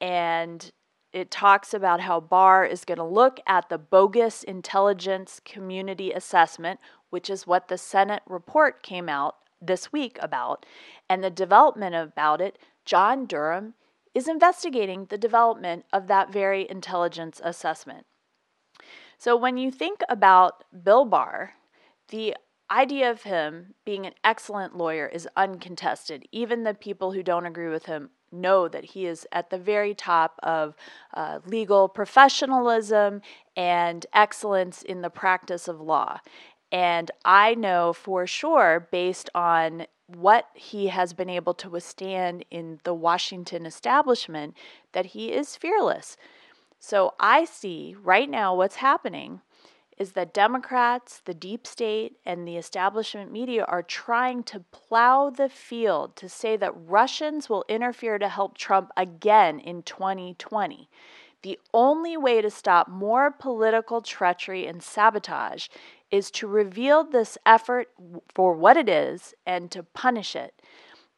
And 0.00 0.70
it 1.12 1.30
talks 1.30 1.74
about 1.74 2.00
how 2.00 2.20
Barr 2.20 2.64
is 2.64 2.84
going 2.84 2.98
to 2.98 3.04
look 3.04 3.40
at 3.46 3.68
the 3.68 3.78
bogus 3.78 4.42
intelligence 4.42 5.40
community 5.44 6.12
assessment, 6.12 6.80
which 7.10 7.28
is 7.28 7.46
what 7.46 7.68
the 7.68 7.78
Senate 7.78 8.22
report 8.26 8.82
came 8.82 9.08
out 9.08 9.36
this 9.60 9.92
week 9.92 10.18
about, 10.20 10.66
and 11.08 11.22
the 11.22 11.30
development 11.30 11.94
about 11.94 12.40
it. 12.40 12.58
John 12.84 13.26
Durham 13.26 13.74
is 14.14 14.26
investigating 14.26 15.06
the 15.06 15.18
development 15.18 15.84
of 15.92 16.06
that 16.08 16.32
very 16.32 16.68
intelligence 16.68 17.40
assessment. 17.44 18.06
So 19.22 19.36
when 19.36 19.56
you 19.56 19.70
think 19.70 20.00
about 20.08 20.64
Bill 20.82 21.04
Barr, 21.04 21.52
the 22.08 22.34
idea 22.72 23.08
of 23.08 23.22
him 23.22 23.74
being 23.84 24.04
an 24.04 24.14
excellent 24.24 24.76
lawyer 24.76 25.06
is 25.06 25.28
uncontested. 25.36 26.26
Even 26.32 26.64
the 26.64 26.74
people 26.74 27.12
who 27.12 27.22
don't 27.22 27.46
agree 27.46 27.68
with 27.68 27.86
him 27.86 28.10
know 28.32 28.66
that 28.66 28.84
he 28.84 29.06
is 29.06 29.24
at 29.30 29.50
the 29.50 29.58
very 29.58 29.94
top 29.94 30.40
of 30.42 30.74
uh, 31.14 31.38
legal 31.46 31.88
professionalism 31.88 33.22
and 33.56 34.06
excellence 34.12 34.82
in 34.82 35.02
the 35.02 35.08
practice 35.10 35.68
of 35.68 35.80
law. 35.80 36.18
And 36.72 37.08
I 37.24 37.54
know 37.54 37.92
for 37.92 38.26
sure, 38.26 38.88
based 38.90 39.30
on 39.36 39.86
what 40.08 40.48
he 40.54 40.88
has 40.88 41.12
been 41.12 41.30
able 41.30 41.54
to 41.54 41.70
withstand 41.70 42.44
in 42.50 42.80
the 42.82 42.92
Washington 42.92 43.66
establishment, 43.66 44.56
that 44.90 45.06
he 45.06 45.30
is 45.30 45.56
fearless. 45.56 46.16
So 46.84 47.14
I 47.20 47.44
see 47.44 47.94
right 48.02 48.28
now 48.28 48.56
what's 48.56 48.74
happening 48.76 49.40
is 49.98 50.12
that 50.12 50.34
Democrats, 50.34 51.22
the 51.24 51.32
deep 51.32 51.64
state, 51.64 52.16
and 52.26 52.46
the 52.46 52.56
establishment 52.56 53.30
media 53.30 53.64
are 53.68 53.84
trying 53.84 54.42
to 54.42 54.64
plow 54.72 55.30
the 55.30 55.48
field 55.48 56.16
to 56.16 56.28
say 56.28 56.56
that 56.56 56.74
Russians 56.74 57.48
will 57.48 57.64
interfere 57.68 58.18
to 58.18 58.28
help 58.28 58.58
Trump 58.58 58.90
again 58.96 59.60
in 59.60 59.84
2020. 59.84 60.88
The 61.42 61.60
only 61.72 62.16
way 62.16 62.42
to 62.42 62.50
stop 62.50 62.88
more 62.88 63.30
political 63.30 64.02
treachery 64.02 64.66
and 64.66 64.82
sabotage 64.82 65.68
is 66.10 66.32
to 66.32 66.48
reveal 66.48 67.04
this 67.04 67.38
effort 67.46 67.90
for 68.34 68.54
what 68.54 68.76
it 68.76 68.88
is 68.88 69.34
and 69.46 69.70
to 69.70 69.84
punish 69.84 70.34
it. 70.34 70.60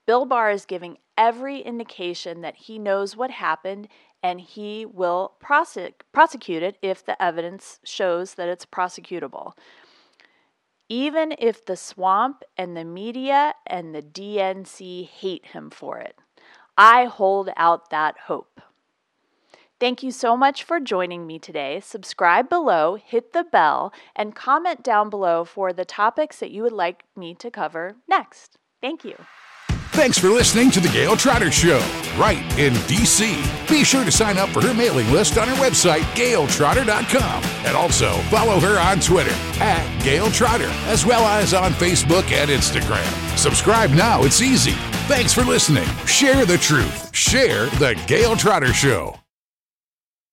Bill 0.05 0.27
Barr 0.27 0.51
is 0.51 0.67
giving 0.67 0.99
every 1.17 1.61
indication 1.61 2.43
that 2.43 2.57
he 2.57 2.79
knows 2.79 3.17
what 3.17 3.31
happened 3.31 3.89
and 4.25 4.41
he 4.41 4.87
will 4.87 5.35
prosec- 5.39 6.01
prosecute 6.11 6.63
it 6.63 6.79
if 6.81 7.05
the 7.05 7.23
evidence 7.23 7.79
shows 7.85 8.35
that 8.35 8.49
it's 8.49 8.65
prosecutable. 8.65 9.53
Even 10.89 11.35
if 11.39 11.65
the 11.65 11.77
swamp 11.77 12.43
and 12.57 12.75
the 12.75 12.87
media 12.87 13.55
and 13.67 13.95
the 13.95 14.01
DNC 14.01 15.07
hate 15.07 15.47
him 15.49 15.69
for 15.69 15.99
it, 15.99 16.17
I 16.77 17.05
hold 17.05 17.51
out 17.55 17.91
that 17.91 18.17
hope. 18.27 18.63
Thank 19.79 20.03
you 20.03 20.11
so 20.11 20.39
much 20.39 20.65
for 20.65 20.81
joining 20.81 21.27
me 21.27 21.39
today. 21.39 21.81
Subscribe 21.81 22.49
below, 22.49 22.95
hit 22.95 23.35
the 23.35 23.45
bell, 23.45 23.93
and 24.17 24.35
comment 24.35 24.83
down 24.83 25.11
below 25.11 25.45
for 25.45 25.75
the 25.75 25.85
topics 25.85 26.39
that 26.39 26.51
you 26.51 26.63
would 26.63 26.73
like 26.73 27.05
me 27.15 27.35
to 27.35 27.51
cover 27.51 27.97
next. 28.09 28.57
Thank 28.81 29.05
you. 29.05 29.17
Thanks 29.95 30.19
for 30.19 30.29
listening 30.29 30.73
to 30.73 30.81
The 30.81 30.89
Gail 30.89 31.17
Trotter 31.17 31.53
Show, 31.53 31.79
right 32.19 32.43
in 32.59 32.75
D.C. 32.89 33.41
Be 33.69 33.85
sure 33.85 34.05
to 34.05 34.11
sign 34.11 34.39
up 34.39 34.49
for 34.49 34.61
her 34.61 34.75
mailing 34.75 35.09
list 35.13 35.39
on 35.39 35.47
her 35.47 35.55
website, 35.55 36.03
gailtrotter.com. 36.17 37.45
And 37.65 37.77
also 37.77 38.13
follow 38.23 38.59
her 38.59 38.81
on 38.81 38.99
Twitter 38.99 39.35
at 39.63 40.03
Gail 40.03 40.33
Trotter, 40.33 40.69
as 40.87 41.07
well 41.07 41.25
as 41.25 41.55
on 41.55 41.71
Facebook 41.73 42.31
and 42.33 42.51
Instagram. 42.51 43.39
Subscribe 43.39 43.91
now, 43.91 44.25
it's 44.25 44.43
easy. 44.43 44.75
Thanks 45.07 45.33
for 45.33 45.45
listening. 45.45 45.87
Share 46.07 46.45
the 46.45 46.59
truth. 46.59 47.15
Share 47.15 47.67
The 47.67 47.95
Gail 48.09 48.35
Trotter 48.35 48.75
Show. 48.75 49.24